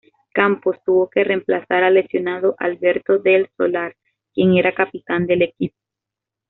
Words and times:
Campos 0.33 0.77
tuvo 0.83 1.11
que 1.11 1.23
reemplazar 1.23 1.83
al 1.83 1.93
lesionado 1.93 2.55
Alberto 2.57 3.19
del 3.19 3.51
Solar, 3.55 3.95
quien 4.33 4.57
era 4.57 4.73
capitán 4.73 5.27
del 5.27 5.43
equipo. 5.43 5.77